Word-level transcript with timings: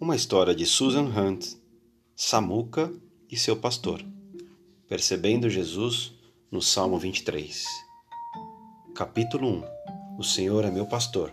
Uma 0.00 0.16
história 0.16 0.54
de 0.54 0.64
Susan 0.64 1.02
Hunt, 1.02 1.56
Samuca 2.16 2.90
e 3.30 3.36
seu 3.36 3.54
pastor. 3.54 4.02
Percebendo 4.88 5.50
Jesus 5.50 6.14
no 6.50 6.62
Salmo 6.62 6.98
23. 6.98 7.66
Capítulo 8.94 9.46
1 9.46 9.62
O 10.18 10.24
Senhor 10.24 10.64
é 10.64 10.70
meu 10.70 10.86
pastor, 10.86 11.30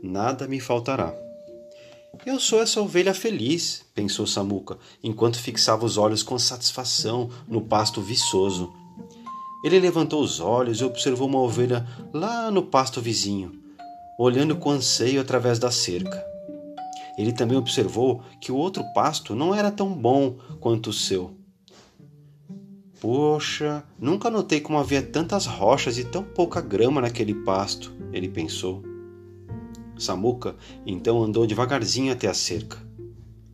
nada 0.00 0.46
me 0.46 0.60
faltará. 0.60 1.12
Eu 2.24 2.38
sou 2.38 2.62
essa 2.62 2.80
ovelha 2.80 3.12
feliz, 3.12 3.84
pensou 3.92 4.28
Samuca, 4.28 4.78
enquanto 5.02 5.36
fixava 5.36 5.84
os 5.84 5.96
olhos 5.96 6.22
com 6.22 6.38
satisfação 6.38 7.28
no 7.48 7.62
pasto 7.62 8.00
viçoso. 8.00 8.72
Ele 9.64 9.80
levantou 9.80 10.22
os 10.22 10.38
olhos 10.38 10.80
e 10.80 10.84
observou 10.84 11.26
uma 11.26 11.40
ovelha 11.40 11.84
lá 12.12 12.48
no 12.48 12.62
pasto 12.62 13.00
vizinho, 13.00 13.60
olhando 14.16 14.54
com 14.54 14.70
anseio 14.70 15.20
através 15.20 15.58
da 15.58 15.72
cerca. 15.72 16.33
Ele 17.16 17.32
também 17.32 17.56
observou 17.56 18.22
que 18.40 18.50
o 18.50 18.56
outro 18.56 18.84
pasto 18.94 19.34
não 19.34 19.54
era 19.54 19.70
tão 19.70 19.92
bom 19.92 20.36
quanto 20.60 20.90
o 20.90 20.92
seu. 20.92 21.36
Poxa, 23.00 23.84
nunca 23.98 24.30
notei 24.30 24.60
como 24.60 24.78
havia 24.78 25.02
tantas 25.02 25.46
rochas 25.46 25.98
e 25.98 26.04
tão 26.04 26.22
pouca 26.22 26.60
grama 26.60 27.00
naquele 27.00 27.34
pasto, 27.34 27.92
ele 28.12 28.28
pensou. 28.28 28.82
Samuca 29.98 30.56
então 30.86 31.22
andou 31.22 31.46
devagarzinho 31.46 32.12
até 32.12 32.26
a 32.26 32.34
cerca. 32.34 32.78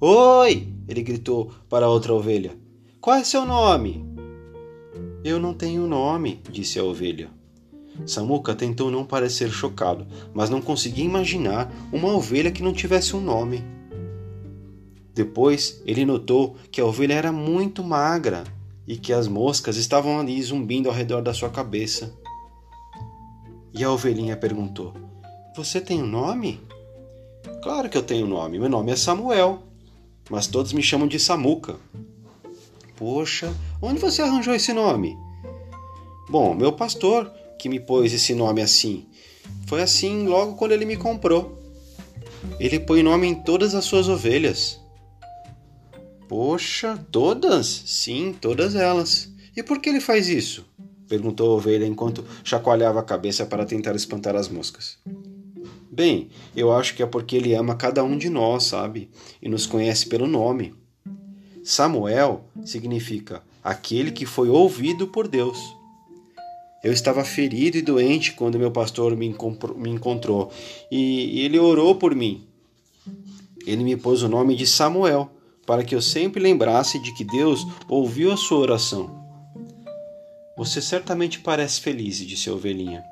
Oi! 0.01 0.73
ele 0.91 1.03
gritou 1.03 1.53
para 1.69 1.87
a 1.87 1.89
outra 1.89 2.13
ovelha. 2.13 2.59
Qual 3.01 3.17
é 3.17 3.23
seu 3.23 3.47
nome? 3.47 4.05
Eu 5.23 5.39
não 5.39 5.55
tenho 5.55 5.87
nome, 5.87 6.43
disse 6.51 6.79
a 6.79 6.85
ovelha. 6.85 7.31
Samuca 8.07 8.55
tentou 8.55 8.91
não 8.91 9.05
parecer 9.05 9.51
chocado, 9.51 10.07
mas 10.35 10.51
não 10.51 10.61
conseguia 10.61 11.05
imaginar 11.05 11.73
uma 11.93 12.09
ovelha 12.09 12.51
que 12.51 12.63
não 12.63 12.73
tivesse 12.73 13.15
um 13.15 13.21
nome. 13.21 13.65
Depois 15.15 15.83
ele 15.85 16.05
notou 16.05 16.57
que 16.71 16.81
a 16.81 16.85
ovelha 16.85 17.15
era 17.15 17.33
muito 17.33 17.83
magra 17.83 18.45
e 18.87 18.97
que 18.97 19.13
as 19.13 19.29
moscas 19.29 19.77
estavam 19.77 20.19
ali 20.19 20.41
zumbindo 20.43 20.89
ao 20.89 20.95
redor 20.95 21.21
da 21.21 21.35
sua 21.35 21.51
cabeça. 21.51 22.13
E 23.73 23.85
a 23.85 23.91
ovelhinha 23.91 24.37
perguntou: 24.37 24.95
Você 25.57 25.81
tem 25.81 26.03
um 26.03 26.07
nome? 26.07 26.61
Claro 27.63 27.89
que 27.89 27.97
eu 27.97 28.03
tenho 28.03 28.27
um 28.27 28.31
nome. 28.31 28.59
Meu 28.59 28.69
nome 28.69 28.93
é 28.93 28.97
Samuel, 28.97 29.63
mas 30.29 30.47
todos 30.47 30.73
me 30.73 30.83
chamam 30.83 31.07
de 31.07 31.19
Samuca. 31.19 31.77
Poxa, 32.97 33.55
onde 33.81 33.99
você 33.99 34.23
arranjou 34.23 34.55
esse 34.55 34.73
nome? 34.73 35.17
Bom, 36.29 36.55
meu 36.55 36.73
pastor 36.73 37.31
que 37.61 37.69
me 37.69 37.79
pôs 37.79 38.13
esse 38.13 38.35
nome 38.35 38.63
assim. 38.63 39.07
Foi 39.67 39.83
assim 39.83 40.27
logo 40.27 40.55
quando 40.55 40.73
ele 40.73 40.87
me 40.87 40.97
comprou. 40.97 41.61
Ele 42.59 42.81
põe 42.81 43.03
nome 43.03 43.27
em 43.27 43.35
todas 43.35 43.75
as 43.75 43.85
suas 43.85 44.09
ovelhas. 44.09 44.81
Poxa, 46.27 46.99
todas? 47.11 47.67
Sim, 47.87 48.35
todas 48.41 48.75
elas. 48.75 49.31
E 49.55 49.63
por 49.63 49.79
que 49.79 49.91
ele 49.91 50.01
faz 50.01 50.29
isso? 50.29 50.65
perguntou 51.07 51.51
a 51.51 51.57
ovelha 51.57 51.85
enquanto 51.85 52.25
chacoalhava 52.45 53.01
a 53.01 53.05
cabeça 53.05 53.45
para 53.45 53.67
tentar 53.67 53.97
espantar 53.97 54.37
as 54.37 54.49
moscas. 54.49 54.97
Bem, 55.91 56.31
eu 56.55 56.73
acho 56.73 56.95
que 56.95 57.03
é 57.03 57.07
porque 57.07 57.37
ele 57.37 57.53
ama 57.53 57.75
cada 57.75 58.03
um 58.05 58.17
de 58.17 58.31
nós, 58.31 58.63
sabe? 58.65 59.11
E 59.43 59.49
nos 59.49 59.67
conhece 59.67 60.07
pelo 60.07 60.27
nome. 60.27 60.73
Samuel 61.65 62.45
significa 62.65 63.43
aquele 63.63 64.13
que 64.13 64.25
foi 64.25 64.49
ouvido 64.49 65.09
por 65.09 65.27
Deus. 65.27 65.80
Eu 66.83 66.93
estava 66.93 67.25
ferido 67.25 67.77
e 67.77 67.83
doente 67.83 68.33
quando 68.33 68.59
meu 68.59 68.71
pastor 68.71 69.15
me, 69.17 69.27
encontrou 69.27 70.51
e 70.91 71.41
ele 71.41 71.59
orou 71.59 71.95
por 71.95 72.15
mim. 72.15 72.47
Ele 73.67 73.85
me 73.85 73.97
pôs 73.97 74.23
o 74.23 74.29
nome 74.29 74.57
de 74.57 74.67
Samuel 74.67 75.31
para 75.67 75.85
que 75.85 75.95
eu 75.95 76.01
sempre 76.01 76.43
lembrasse 76.43 76.99
de 76.99 77.13
que 77.15 77.25
Deus 77.25 77.67
ouviu 77.87 78.33
a 78.33 78.37
sua 78.37 78.59
oração. 78.59 79.21
Você 80.57 80.81
certamente 80.81 81.41
parece 81.41 81.81
feliz, 81.81 82.19
disse 82.19 82.49
a 82.49 82.55
ovelhinha. 82.55 83.05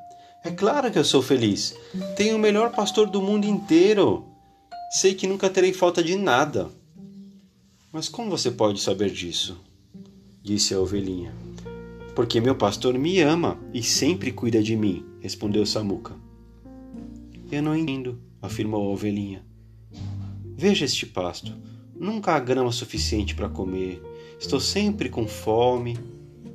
É 0.45 0.51
claro 0.51 0.91
que 0.91 0.99
eu 0.99 1.05
sou 1.05 1.23
feliz. 1.23 1.75
Tenho 2.17 2.37
o 2.37 2.39
melhor 2.39 2.73
pastor 2.73 3.09
do 3.09 3.21
mundo 3.21 3.47
inteiro. 3.47 4.27
Sei 4.91 5.15
que 5.15 5.27
nunca 5.27 5.51
terei 5.51 5.73
falta 5.73 6.03
de 6.03 6.17
nada. 6.17 6.71
Mas 7.93 8.09
como 8.09 8.31
você 8.31 8.51
pode 8.51 8.81
saber 8.81 9.11
disso? 9.11 9.59
disse 10.43 10.73
a 10.73 10.81
ovelhinha. 10.81 11.48
Porque 12.19 12.41
meu 12.41 12.57
pastor 12.57 12.99
me 12.99 13.21
ama 13.21 13.57
e 13.73 13.81
sempre 13.81 14.33
cuida 14.33 14.61
de 14.61 14.75
mim, 14.75 15.07
respondeu 15.21 15.65
Samuca. 15.65 16.17
Eu 17.49 17.63
não 17.63 17.77
entendo, 17.77 18.19
afirmou 18.43 18.85
a 18.85 18.93
ovelhinha. 18.93 19.47
Veja 20.57 20.85
este 20.85 21.07
pasto. 21.07 21.57
Nunca 21.95 22.33
há 22.33 22.41
grama 22.41 22.73
suficiente 22.73 23.37
para 23.37 23.49
comer. 23.49 24.03
Estou 24.37 24.59
sempre 24.59 25.09
com 25.09 25.29
fome. 25.29 25.97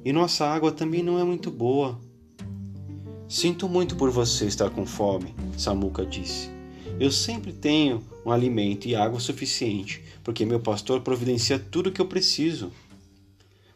E 0.03 0.11
nossa 0.11 0.45
água 0.45 0.69
também 0.69 1.01
não 1.01 1.17
é 1.17 1.23
muito 1.23 1.49
boa. 1.49 1.97
Sinto 3.29 3.69
muito 3.69 3.95
por 3.95 4.11
você 4.11 4.43
estar 4.43 4.69
com 4.69 4.85
fome, 4.85 5.33
Samuca 5.57 6.05
disse. 6.05 6.49
Eu 6.99 7.09
sempre 7.09 7.53
tenho 7.53 8.03
um 8.25 8.31
alimento 8.31 8.85
e 8.85 8.97
água 8.97 9.21
suficiente, 9.21 10.03
porque 10.25 10.45
meu 10.45 10.59
pastor 10.59 10.99
providencia 10.99 11.57
tudo 11.57 11.87
o 11.87 11.91
que 11.93 12.01
eu 12.01 12.05
preciso. 12.05 12.69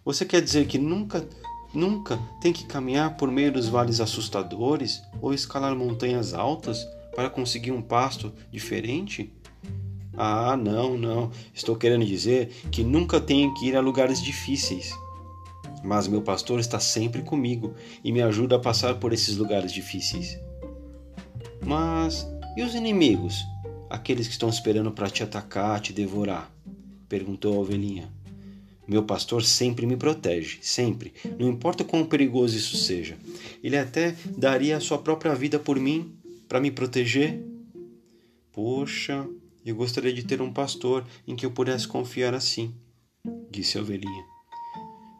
Você 0.03 0.25
quer 0.25 0.41
dizer 0.41 0.67
que 0.67 0.77
nunca 0.77 1.25
Nunca 1.73 2.17
tem 2.41 2.53
que 2.53 2.65
caminhar 2.65 3.17
por 3.17 3.29
meio 3.29 3.51
dos 3.51 3.67
vales 3.67 3.99
assustadores 3.99 5.01
ou 5.21 5.33
escalar 5.33 5.75
montanhas 5.75 6.33
altas 6.33 6.87
para 7.15 7.29
conseguir 7.29 7.71
um 7.71 7.81
pasto 7.81 8.33
diferente? 8.51 9.33
Ah, 10.15 10.57
não, 10.57 10.97
não. 10.97 11.31
Estou 11.53 11.75
querendo 11.75 12.05
dizer 12.05 12.49
que 12.71 12.83
nunca 12.83 13.19
tenho 13.19 13.53
que 13.53 13.67
ir 13.67 13.75
a 13.75 13.81
lugares 13.81 14.21
difíceis. 14.21 14.91
Mas 15.83 16.07
meu 16.07 16.21
pastor 16.21 16.59
está 16.59 16.79
sempre 16.79 17.21
comigo 17.21 17.75
e 18.03 18.11
me 18.11 18.21
ajuda 18.21 18.55
a 18.55 18.59
passar 18.59 18.95
por 18.95 19.13
esses 19.13 19.37
lugares 19.37 19.71
difíceis. 19.71 20.39
Mas 21.63 22.27
e 22.55 22.63
os 22.63 22.73
inimigos? 22.73 23.45
Aqueles 23.89 24.25
que 24.25 24.33
estão 24.33 24.49
esperando 24.49 24.91
para 24.91 25.09
te 25.09 25.21
atacar, 25.21 25.79
te 25.79 25.93
devorar? 25.93 26.51
perguntou 27.07 27.55
a 27.55 27.59
ovelhinha. 27.59 28.16
Meu 28.87 29.03
pastor 29.03 29.43
sempre 29.43 29.85
me 29.85 29.97
protege, 29.97 30.59
sempre, 30.61 31.13
não 31.37 31.49
importa 31.49 31.83
quão 31.83 32.05
perigoso 32.05 32.55
isso 32.55 32.77
seja. 32.77 33.17
Ele 33.61 33.77
até 33.77 34.15
daria 34.37 34.77
a 34.77 34.79
sua 34.79 34.97
própria 34.97 35.35
vida 35.35 35.59
por 35.59 35.77
mim, 35.77 36.15
para 36.47 36.61
me 36.61 36.71
proteger. 36.71 37.43
Poxa, 38.53 39.27
eu 39.65 39.75
gostaria 39.75 40.13
de 40.13 40.23
ter 40.23 40.41
um 40.41 40.53
pastor 40.53 41.05
em 41.27 41.35
que 41.35 41.45
eu 41.45 41.51
pudesse 41.51 41.85
confiar 41.87 42.33
assim, 42.33 42.73
disse 43.51 43.77
a 43.77 43.81
ovelhinha. 43.81 44.23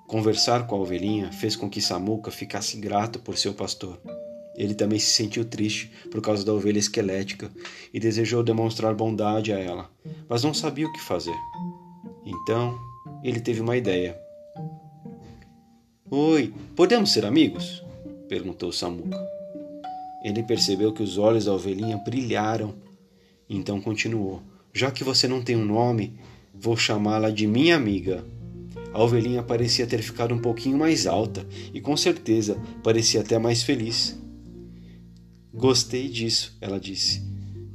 Conversar 0.07 0.65
com 0.65 0.75
a 0.75 0.79
ovelhinha 0.79 1.33
fez 1.33 1.57
com 1.57 1.69
que 1.69 1.81
Samuca 1.81 2.31
ficasse 2.31 2.77
grato 2.77 3.19
por 3.19 3.37
seu 3.37 3.53
pastor. 3.53 3.99
Ele 4.55 4.73
também 4.73 4.97
se 4.97 5.13
sentiu 5.13 5.43
triste 5.43 5.91
por 6.09 6.21
causa 6.21 6.45
da 6.45 6.53
ovelha 6.53 6.79
esquelética 6.79 7.51
e 7.93 7.99
desejou 7.99 8.41
demonstrar 8.41 8.95
bondade 8.95 9.51
a 9.51 9.59
ela, 9.59 9.91
mas 10.29 10.43
não 10.43 10.53
sabia 10.53 10.87
o 10.87 10.93
que 10.93 11.01
fazer. 11.01 11.35
Então, 12.25 12.79
ele 13.23 13.39
teve 13.39 13.61
uma 13.61 13.77
ideia. 13.77 14.17
Oi, 16.09 16.53
podemos 16.75 17.11
ser 17.11 17.25
amigos? 17.25 17.83
perguntou 18.29 18.71
Samuca. 18.71 19.17
Ele 20.23 20.43
percebeu 20.43 20.93
que 20.93 21.03
os 21.03 21.17
olhos 21.17 21.45
da 21.45 21.53
ovelhinha 21.53 21.97
brilharam. 21.97 22.73
Então 23.49 23.81
continuou: 23.81 24.41
Já 24.73 24.91
que 24.91 25.03
você 25.03 25.27
não 25.27 25.41
tem 25.41 25.55
um 25.55 25.65
nome, 25.65 26.19
vou 26.53 26.75
chamá-la 26.75 27.29
de 27.29 27.47
minha 27.47 27.75
amiga. 27.75 28.23
A 28.93 29.03
ovelhinha 29.03 29.43
parecia 29.43 29.85
ter 29.85 30.01
ficado 30.01 30.33
um 30.33 30.39
pouquinho 30.39 30.77
mais 30.77 31.05
alta 31.05 31.45
e 31.73 31.79
com 31.79 31.95
certeza 31.95 32.57
parecia 32.83 33.21
até 33.21 33.37
mais 33.37 33.63
feliz. 33.63 34.17
Gostei 35.53 36.07
disso, 36.07 36.57
ela 36.61 36.79
disse. 36.79 37.21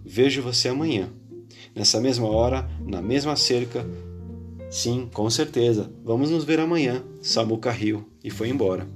Vejo 0.05 0.43
você 0.43 0.69
amanhã. 0.69 1.09
Nessa 1.75 2.01
mesma 2.01 2.29
hora, 2.29 2.69
na 2.87 3.01
mesma 3.01 3.35
cerca, 3.35 3.87
Sim, 4.73 5.07
com 5.13 5.29
certeza. 5.29 5.93
Vamos 6.03 6.31
nos 6.31 6.45
ver 6.45 6.59
amanhã. 6.59 7.05
Samuca 7.21 7.71
riu 7.71 8.09
e 8.25 8.31
foi 8.31 8.49
embora. 8.49 8.89